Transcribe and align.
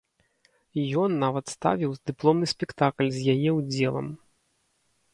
Ён 1.01 1.11
нават 1.25 1.45
ставіў 1.55 1.95
дыпломны 2.13 2.51
спектакль 2.57 3.13
з 3.19 3.39
яе 3.39 3.51
ўдзелам. 3.61 4.07